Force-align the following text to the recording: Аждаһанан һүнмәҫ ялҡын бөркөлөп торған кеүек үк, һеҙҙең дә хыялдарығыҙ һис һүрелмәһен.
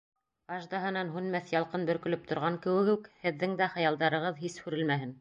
Аждаһанан 0.53 1.11
һүнмәҫ 1.17 1.51
ялҡын 1.55 1.85
бөркөлөп 1.91 2.25
торған 2.33 2.59
кеүек 2.67 2.93
үк, 2.97 3.07
һеҙҙең 3.27 3.57
дә 3.63 3.73
хыялдарығыҙ 3.79 4.47
һис 4.47 4.63
һүрелмәһен. 4.65 5.09